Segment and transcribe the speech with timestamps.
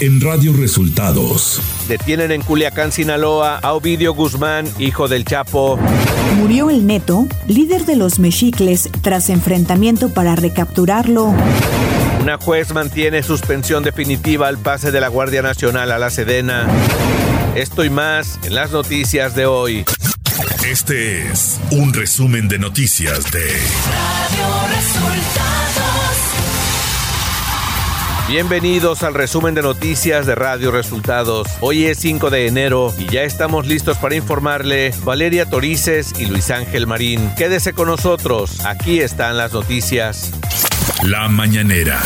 [0.00, 1.60] en Radio Resultados.
[1.86, 5.78] Detienen en Culiacán, Sinaloa, a Ovidio Guzmán, hijo del Chapo.
[6.36, 11.34] Murió el neto, líder de los mexicles, tras enfrentamiento para recapturarlo.
[12.22, 16.66] Una juez mantiene suspensión definitiva al pase de la Guardia Nacional a la Sedena.
[17.54, 19.84] Esto y más en las noticias de hoy.
[20.66, 26.09] Este es un resumen de noticias de Radio Resultados.
[28.30, 31.48] Bienvenidos al resumen de noticias de Radio Resultados.
[31.60, 36.52] Hoy es 5 de enero y ya estamos listos para informarle Valeria Torices y Luis
[36.52, 37.28] Ángel Marín.
[37.36, 40.30] Quédese con nosotros, aquí están las noticias.
[41.02, 42.00] La mañanera.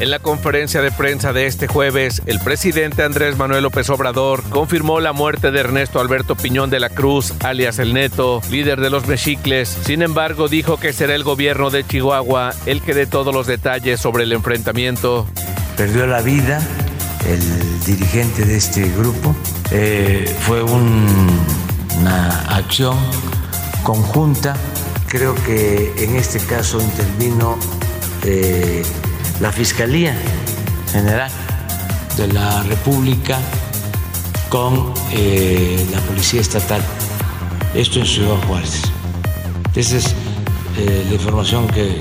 [0.00, 5.00] En la conferencia de prensa de este jueves, el presidente Andrés Manuel López Obrador confirmó
[5.00, 9.08] la muerte de Ernesto Alberto Piñón de la Cruz, alias El Neto, líder de los
[9.08, 9.76] Mexicles.
[9.84, 13.98] Sin embargo, dijo que será el gobierno de Chihuahua el que dé todos los detalles
[13.98, 15.26] sobre el enfrentamiento.
[15.76, 16.62] Perdió la vida
[17.26, 19.34] el dirigente de este grupo.
[19.72, 22.96] Eh, fue una acción
[23.82, 24.54] conjunta.
[25.08, 27.58] Creo que en este caso intervino
[28.24, 28.82] eh,
[29.40, 30.16] la Fiscalía
[30.90, 31.30] General
[32.16, 33.38] de la República
[34.48, 36.82] con eh, la Policía Estatal.
[37.74, 38.82] Esto en Ciudad Juárez.
[39.74, 40.14] Esa es
[40.78, 41.98] eh, la información que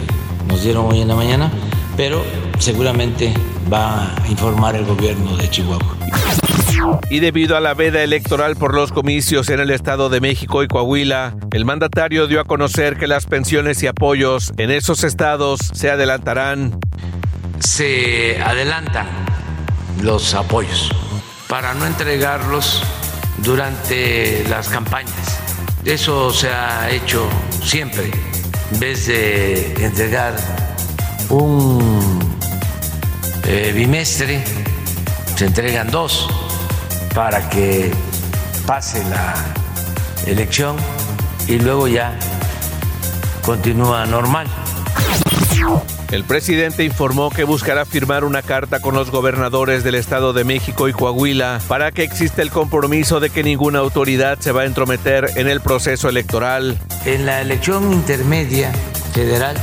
[0.48, 1.52] nos dieron hoy en la mañana,
[1.96, 2.24] pero
[2.58, 3.34] seguramente
[3.72, 5.98] va a informar el gobierno de Chihuahua.
[7.10, 10.68] Y debido a la veda electoral por los comicios en el Estado de México y
[10.68, 15.90] Coahuila, el mandatario dio a conocer que las pensiones y apoyos en esos estados se
[15.90, 16.80] adelantarán
[17.60, 19.08] se adelantan
[20.02, 20.92] los apoyos
[21.48, 22.84] para no entregarlos
[23.38, 25.40] durante las campañas.
[25.86, 27.28] Eso se ha hecho
[27.64, 28.12] siempre.
[28.72, 30.36] En vez de entregar
[31.30, 32.20] un
[33.46, 34.44] eh, bimestre,
[35.36, 36.28] se entregan dos
[37.16, 37.92] para que
[38.66, 39.34] pase la
[40.26, 40.76] elección
[41.48, 42.18] y luego ya
[43.44, 44.48] continúa normal.
[46.10, 50.88] El presidente informó que buscará firmar una carta con los gobernadores del Estado de México
[50.88, 55.32] y Coahuila para que exista el compromiso de que ninguna autoridad se va a entrometer
[55.36, 56.80] en el proceso electoral.
[57.04, 58.72] En la elección intermedia
[59.14, 59.58] federal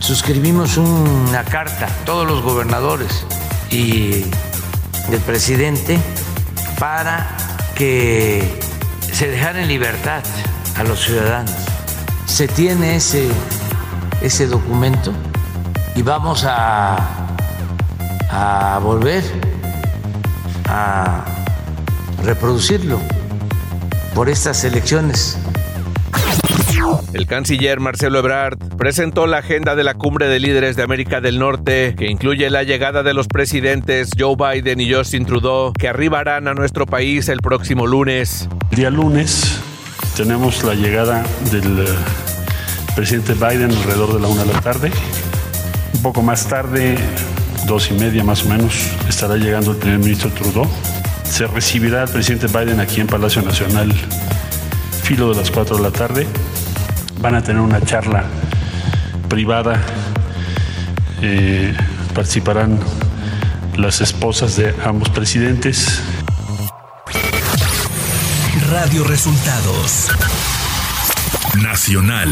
[0.00, 3.24] suscribimos una carta, todos los gobernadores
[3.70, 4.24] y
[5.12, 5.96] el presidente,
[6.80, 7.36] para
[7.76, 8.42] que
[9.12, 10.24] se dejara en libertad
[10.76, 11.54] a los ciudadanos.
[12.26, 13.28] Se tiene ese,
[14.22, 15.12] ese documento
[15.94, 16.96] y vamos a,
[18.30, 19.22] a volver
[20.68, 21.24] a
[22.24, 23.00] reproducirlo
[24.14, 25.38] por estas elecciones.
[27.12, 31.38] El canciller Marcelo Ebrard presentó la agenda de la cumbre de líderes de América del
[31.38, 36.48] Norte, que incluye la llegada de los presidentes Joe Biden y Justin Trudeau, que arribarán
[36.48, 38.48] a nuestro país el próximo lunes.
[38.70, 39.60] El día lunes
[40.16, 41.90] tenemos la llegada del eh,
[42.96, 44.90] presidente Biden alrededor de la una de la tarde
[46.04, 46.98] poco más tarde,
[47.66, 48.74] dos y media más o menos,
[49.08, 50.68] estará llegando el primer ministro Trudeau.
[51.24, 53.90] Se recibirá el presidente Biden aquí en Palacio Nacional,
[55.02, 56.26] filo de las cuatro de la tarde.
[57.22, 58.24] Van a tener una charla
[59.30, 59.80] privada.
[61.22, 61.74] Eh,
[62.14, 62.78] participarán
[63.78, 66.02] las esposas de ambos presidentes.
[68.70, 70.10] Radio Resultados
[71.62, 72.28] Nacional.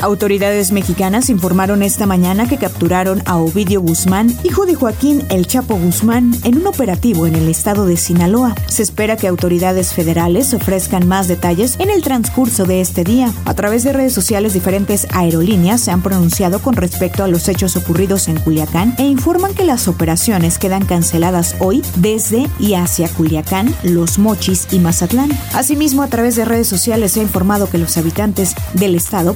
[0.00, 5.74] Autoridades mexicanas informaron esta mañana que capturaron a Ovidio Guzmán, hijo de Joaquín El Chapo
[5.74, 8.54] Guzmán, en un operativo en el estado de Sinaloa.
[8.68, 13.32] Se espera que autoridades federales ofrezcan más detalles en el transcurso de este día.
[13.44, 17.74] A través de redes sociales, diferentes aerolíneas se han pronunciado con respecto a los hechos
[17.76, 23.74] ocurridos en Culiacán e informan que las operaciones quedan canceladas hoy desde y hacia Culiacán,
[23.82, 25.30] Los Mochis y Mazatlán.
[25.54, 29.34] Asimismo, a través de redes sociales se ha informado que los habitantes del estado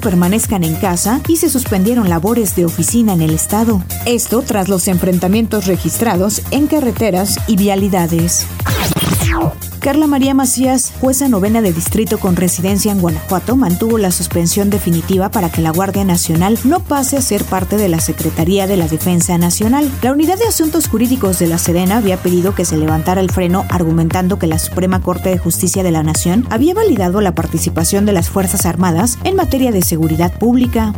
[0.53, 3.83] en casa y se suspendieron labores de oficina en el estado.
[4.05, 8.47] Esto tras los enfrentamientos registrados en carreteras y vialidades.
[9.83, 15.29] Carla María Macías, jueza novena de distrito con residencia en Guanajuato, mantuvo la suspensión definitiva
[15.33, 18.87] para que la Guardia Nacional no pase a ser parte de la Secretaría de la
[18.87, 19.91] Defensa Nacional.
[20.01, 23.65] La Unidad de Asuntos Jurídicos de la Sedena había pedido que se levantara el freno
[23.71, 28.13] argumentando que la Suprema Corte de Justicia de la Nación había validado la participación de
[28.13, 30.95] las Fuerzas Armadas en materia de seguridad pública.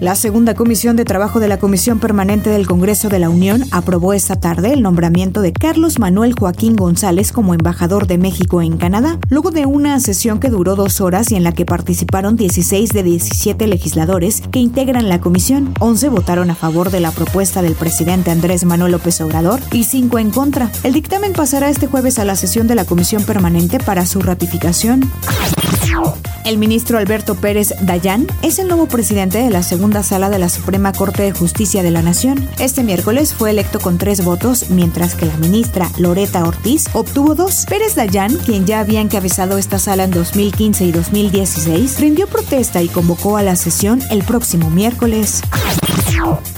[0.00, 4.14] La segunda comisión de trabajo de la Comisión Permanente del Congreso de la Unión aprobó
[4.14, 9.18] esta tarde el nombramiento de Carlos Manuel Joaquín González como embajador de México en Canadá,
[9.28, 13.02] luego de una sesión que duró dos horas y en la que participaron 16 de
[13.02, 15.74] 17 legisladores que integran la comisión.
[15.80, 20.18] 11 votaron a favor de la propuesta del presidente Andrés Manuel López Obrador y 5
[20.18, 20.70] en contra.
[20.82, 25.10] El dictamen pasará este jueves a la sesión de la Comisión Permanente para su ratificación.
[26.44, 30.48] El ministro Alberto Pérez Dayán es el nuevo presidente de la segunda sala de la
[30.48, 32.48] Suprema Corte de Justicia de la Nación.
[32.58, 37.66] Este miércoles fue electo con tres votos, mientras que la ministra Loreta Ortiz obtuvo dos.
[37.68, 42.88] Pérez Dayán, quien ya había encabezado esta sala en 2015 y 2016, rindió protesta y
[42.88, 45.42] convocó a la sesión el próximo miércoles.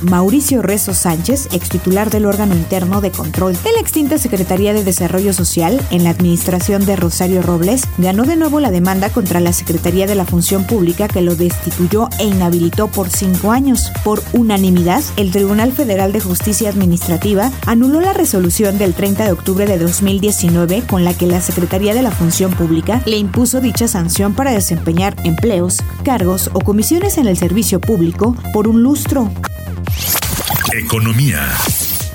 [0.02, 4.84] Mauricio Rezo Sánchez, ex titular del órgano interno de control de la extinta Secretaría de
[4.84, 9.52] Desarrollo Social en la administración de Rosario Robles, ganó de nuevo la demanda contra la
[9.52, 13.90] Secretaría de la Función Pública que lo destituyó e inhabilitó por cinco años.
[14.04, 19.66] Por unanimidad, el Tribunal Federal de Justicia Administrativa anuló la resolución del 30 de octubre
[19.66, 24.34] de 2019 con la que la Secretaría de la Función Pública le impuso dicha sanción
[24.34, 29.31] para desempeñar empleos, cargos o comisiones en el servicio público por un lustro.
[30.74, 31.52] Economía.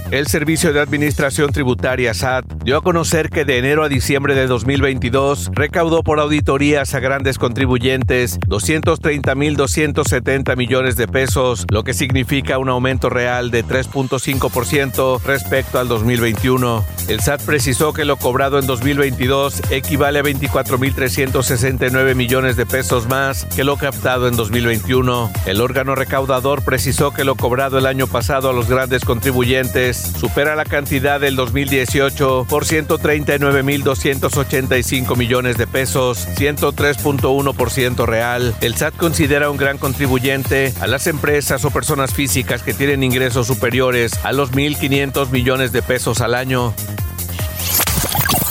[0.10, 4.48] El Servicio de Administración Tributaria SAT dio a conocer que de enero a diciembre de
[4.48, 12.70] 2022 recaudó por auditorías a grandes contribuyentes 230.270 millones de pesos, lo que significa un
[12.70, 16.86] aumento real de 3.5% respecto al 2021.
[17.10, 23.44] El SAT precisó que lo cobrado en 2022 equivale a 24.369 millones de pesos más
[23.44, 25.34] que lo captado en 2021.
[25.46, 30.56] El órgano recaudador precisó que lo cobrado el año pasado a los grandes contribuyentes supera
[30.56, 38.56] la cantidad del 2018 por 139.285 millones de pesos, 103.1% real.
[38.62, 43.48] El SAT considera un gran contribuyente a las empresas o personas físicas que tienen ingresos
[43.48, 46.74] superiores a los 1.500 millones de pesos al año.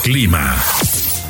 [0.03, 0.55] Clima.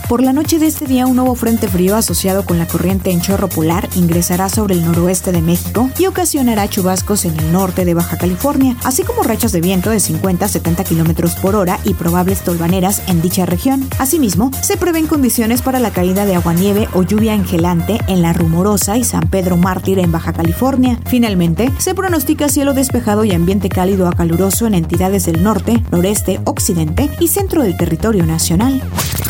[0.09, 3.19] Por la noche de este día, un nuevo frente frío asociado con la corriente en
[3.19, 7.93] chorro polar ingresará sobre el noroeste de México y ocasionará chubascos en el norte de
[7.93, 11.93] Baja California, así como rachas de viento de 50 a 70 kilómetros por hora y
[11.93, 13.85] probables tolvaneras en dicha región.
[13.99, 18.97] Asimismo, se prevén condiciones para la caída de aguanieve o lluvia engelante en la Rumorosa
[18.97, 20.97] y San Pedro Mártir en Baja California.
[21.05, 26.39] Finalmente, se pronostica cielo despejado y ambiente cálido a caluroso en entidades del norte, noreste,
[26.45, 28.81] occidente y centro del territorio nacional.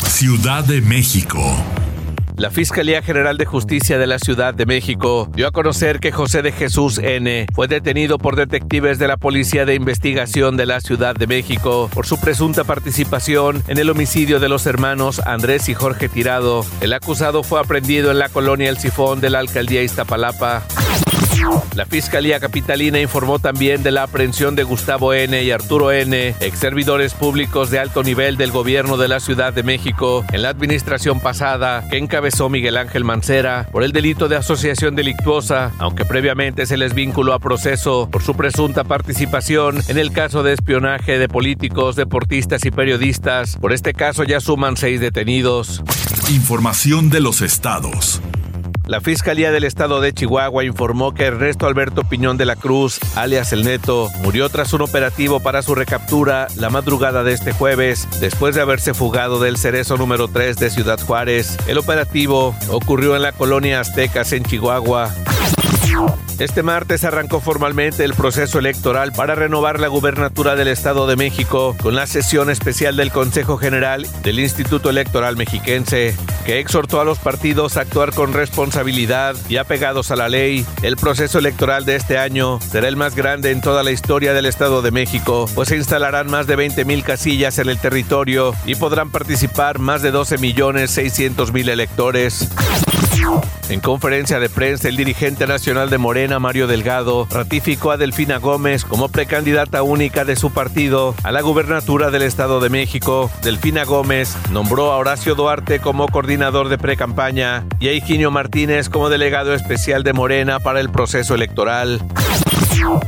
[0.08, 1.38] Ciudad de México.
[2.36, 6.40] La Fiscalía General de Justicia de la Ciudad de México dio a conocer que José
[6.40, 7.46] de Jesús N.
[7.54, 12.06] fue detenido por detectives de la Policía de Investigación de la Ciudad de México por
[12.06, 16.64] su presunta participación en el homicidio de los hermanos Andrés y Jorge Tirado.
[16.80, 20.64] El acusado fue aprendido en la colonia El Sifón de la alcaldía Iztapalapa.
[21.74, 25.42] La Fiscalía Capitalina informó también de la aprehensión de Gustavo N.
[25.42, 29.62] y Arturo N., ex servidores públicos de alto nivel del gobierno de la Ciudad de
[29.62, 34.96] México en la administración pasada que encabezó Miguel Ángel Mancera por el delito de asociación
[34.96, 40.42] delictuosa, aunque previamente se les vinculó a proceso por su presunta participación en el caso
[40.42, 43.56] de espionaje de políticos, deportistas y periodistas.
[43.56, 45.82] Por este caso ya suman seis detenidos.
[46.28, 48.20] Información de los estados.
[48.88, 53.52] La Fiscalía del Estado de Chihuahua informó que Ernesto Alberto Piñón de la Cruz, alias
[53.52, 58.54] El Neto, murió tras un operativo para su recaptura la madrugada de este jueves, después
[58.54, 61.58] de haberse fugado del cerezo número 3 de Ciudad Juárez.
[61.68, 65.10] El operativo ocurrió en la colonia Aztecas en Chihuahua.
[66.38, 71.76] Este martes arrancó formalmente el proceso electoral para renovar la gubernatura del Estado de México
[71.82, 76.14] con la sesión especial del Consejo General del Instituto Electoral Mexiquense,
[76.46, 80.64] que exhortó a los partidos a actuar con responsabilidad y apegados a la ley.
[80.82, 84.46] El proceso electoral de este año será el más grande en toda la historia del
[84.46, 88.76] Estado de México, pues se instalarán más de 20 mil casillas en el territorio y
[88.76, 92.48] podrán participar más de 12 millones 600 mil electores.
[93.68, 98.84] En conferencia de prensa, el dirigente nacional de Morena, Mario Delgado, ratificó a Delfina Gómez
[98.84, 103.30] como precandidata única de su partido a la gubernatura del Estado de México.
[103.42, 109.10] Delfina Gómez nombró a Horacio Duarte como coordinador de precampaña y a Higinio Martínez como
[109.10, 112.00] delegado especial de Morena para el proceso electoral.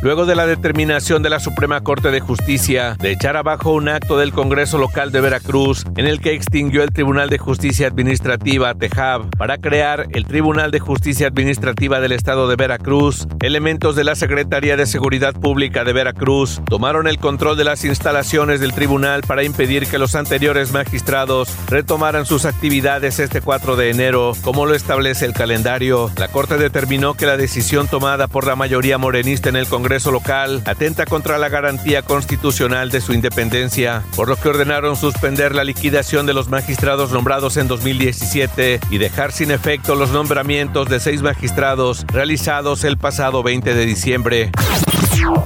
[0.03, 4.19] Luego de la determinación de la Suprema Corte de Justicia de echar abajo un acto
[4.19, 9.31] del Congreso Local de Veracruz en el que extinguió el Tribunal de Justicia Administrativa TEJAB
[9.37, 14.77] para crear el Tribunal de Justicia Administrativa del Estado de Veracruz, elementos de la Secretaría
[14.77, 19.87] de Seguridad Pública de Veracruz tomaron el control de las instalaciones del tribunal para impedir
[19.87, 25.33] que los anteriores magistrados retomaran sus actividades este 4 de enero, como lo establece el
[25.33, 26.11] calendario.
[26.17, 30.63] La Corte determinó que la decisión tomada por la mayoría morenista en el Congreso local
[30.65, 36.27] atenta contra la garantía constitucional de su independencia, por lo que ordenaron suspender la liquidación
[36.27, 42.05] de los magistrados nombrados en 2017 y dejar sin efecto los nombramientos de seis magistrados
[42.09, 44.51] realizados el pasado 20 de diciembre.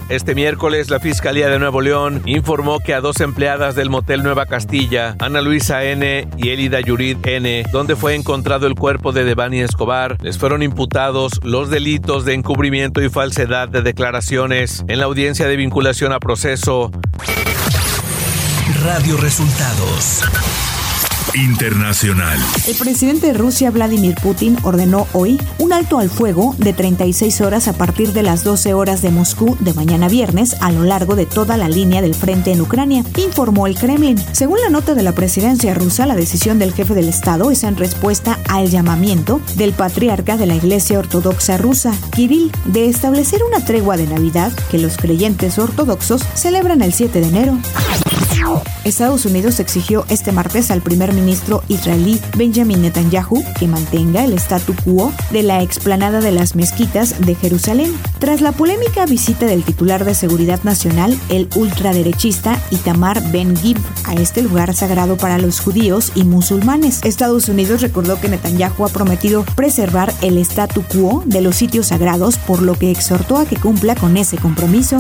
[0.09, 4.47] Este miércoles, la Fiscalía de Nuevo León informó que a dos empleadas del motel Nueva
[4.47, 6.29] Castilla, Ana Luisa N.
[6.37, 11.41] y Elida Yurid N., donde fue encontrado el cuerpo de Devani Escobar, les fueron imputados
[11.43, 16.91] los delitos de encubrimiento y falsedad de declaraciones en la audiencia de vinculación a proceso.
[18.83, 20.23] Radio Resultados.
[21.35, 22.39] Internacional.
[22.67, 27.67] El presidente de Rusia, Vladimir Putin, ordenó hoy un alto al fuego de 36 horas
[27.67, 31.27] a partir de las 12 horas de Moscú de mañana viernes a lo largo de
[31.27, 34.17] toda la línea del frente en Ucrania, informó el Kremlin.
[34.33, 37.77] Según la nota de la presidencia rusa, la decisión del jefe del Estado es en
[37.77, 43.97] respuesta al llamamiento del patriarca de la Iglesia Ortodoxa rusa, Kirill, de establecer una tregua
[43.97, 47.59] de Navidad que los creyentes ortodoxos celebran el 7 de enero.
[48.85, 54.75] Estados Unidos exigió este martes al primer ministro israelí Benjamin Netanyahu que mantenga el statu
[54.85, 57.97] quo de la explanada de las mezquitas de Jerusalén.
[58.19, 64.43] Tras la polémica visita del titular de Seguridad Nacional, el ultraderechista Itamar Ben-Gib, a este
[64.43, 70.13] lugar sagrado para los judíos y musulmanes, Estados Unidos recordó que Netanyahu ha prometido preservar
[70.21, 74.17] el statu quo de los sitios sagrados, por lo que exhortó a que cumpla con
[74.17, 74.99] ese compromiso.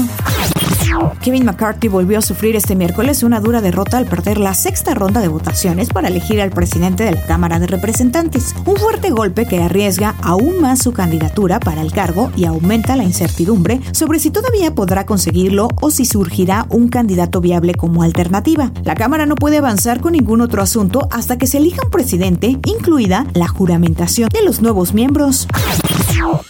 [1.20, 5.20] Kevin McCarthy volvió a sufrir este miércoles una dura derrota al perder la sexta ronda
[5.20, 8.54] de votaciones para elegir al presidente de la Cámara de Representantes.
[8.66, 13.04] Un fuerte golpe que arriesga aún más su candidatura para el cargo y aumenta la
[13.04, 18.72] incertidumbre sobre si todavía podrá conseguirlo o si surgirá un candidato viable como alternativa.
[18.84, 22.58] La Cámara no puede avanzar con ningún otro asunto hasta que se elija un presidente,
[22.66, 25.46] incluida la juramentación de los nuevos miembros.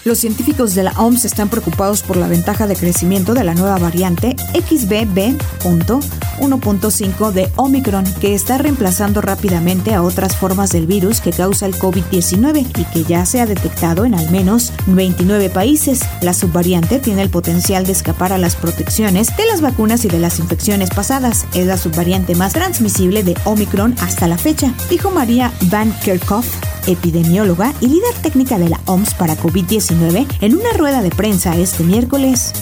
[0.04, 3.78] Los científicos de la OMS están preocupados por la ventaja de crecimiento de la nueva
[3.78, 11.66] variante XBB.1.5 de Omicron, que está reemplazando rápidamente a otras formas del virus que causa
[11.66, 16.00] el COVID-19 y que ya se ha detectado en al menos 29 países.
[16.20, 20.18] La subvariante tiene el potencial de escapar a las protecciones de las vacunas y de
[20.18, 21.46] las infecciones pasadas.
[21.54, 26.46] Es la subvariante más transmisible de Omicron hasta la fecha, dijo María Van Kerkhoff,
[26.86, 31.84] epidemióloga y líder técnica de la OMS para COVID-19, en una rueda de prensa este
[31.84, 32.52] miércoles.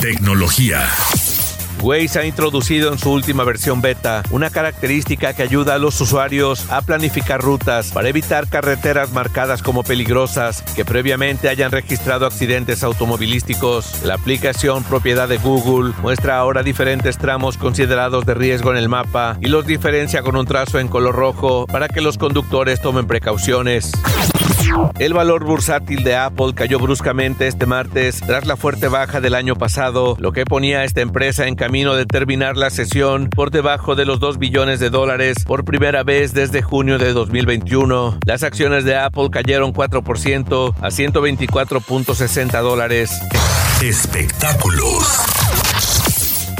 [0.00, 0.88] Tecnología.
[1.84, 6.70] Waze ha introducido en su última versión beta una característica que ayuda a los usuarios
[6.70, 14.02] a planificar rutas para evitar carreteras marcadas como peligrosas que previamente hayan registrado accidentes automovilísticos.
[14.02, 19.36] La aplicación propiedad de Google muestra ahora diferentes tramos considerados de riesgo en el mapa
[19.42, 23.92] y los diferencia con un trazo en color rojo para que los conductores tomen precauciones.
[24.98, 29.56] El valor bursátil de Apple cayó bruscamente este martes tras la fuerte baja del año
[29.56, 33.94] pasado, lo que ponía a esta empresa en camino de terminar la sesión por debajo
[33.96, 38.18] de los 2 billones de dólares por primera vez desde junio de 2021.
[38.24, 43.10] Las acciones de Apple cayeron 4% a 124.60 dólares.
[43.82, 45.43] Espectáculos.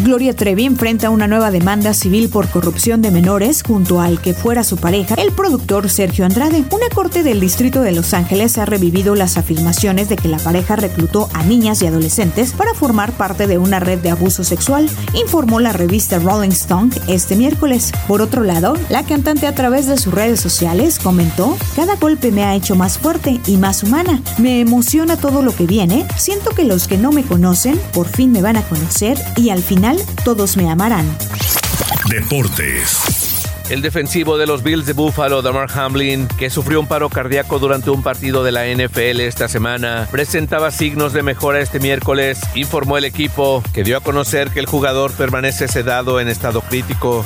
[0.04, 4.62] Gloria Trevi enfrenta una nueva demanda civil por corrupción de menores junto al que fuera
[4.62, 6.62] su pareja, el productor Sergio Andrade.
[6.72, 10.76] Una corte del distrito de Los Ángeles ha revivido las afirmaciones de que la pareja
[10.76, 15.58] reclutó a niñas y adolescentes para formar parte de una red de abuso sexual, informó
[15.58, 17.90] la revista Rolling Stone este miércoles.
[18.06, 22.44] Por otro lado, la cantante a través de sus redes sociales comentó, cada golpe me
[22.44, 24.20] ha hecho más fuerte y más humana.
[24.36, 28.32] Me emociona todo lo que viene, siento que los que no me conocen por fin
[28.32, 29.62] me van a conocer y al
[29.94, 31.16] final todos me amarán.
[32.08, 33.42] Deportes.
[33.70, 37.88] El defensivo de los Bills de Buffalo, Damar Hamlin, que sufrió un paro cardíaco durante
[37.88, 43.04] un partido de la NFL esta semana, presentaba signos de mejora este miércoles, informó el
[43.04, 47.24] equipo, que dio a conocer que el jugador permanece sedado en estado crítico.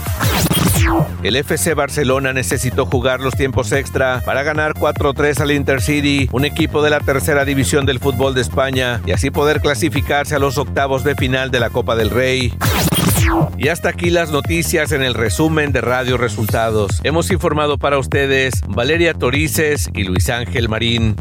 [1.22, 6.82] El FC Barcelona necesitó jugar los tiempos extra para ganar 4-3 al Intercity, un equipo
[6.82, 11.04] de la tercera división del fútbol de España, y así poder clasificarse a los octavos
[11.04, 12.52] de final de la Copa del Rey.
[13.58, 17.00] Y hasta aquí las noticias en el resumen de Radio Resultados.
[17.04, 21.16] Hemos informado para ustedes Valeria Torices y Luis Ángel Marín.